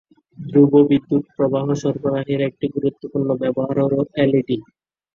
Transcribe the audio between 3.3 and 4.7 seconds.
ব্যবহার হলো এলইডি।